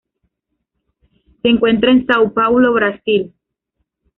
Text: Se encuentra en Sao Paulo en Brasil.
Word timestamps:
Se 1.43 1.47
encuentra 1.47 1.91
en 1.91 2.07
Sao 2.07 2.33
Paulo 2.33 2.69
en 2.69 2.73
Brasil. 2.73 3.33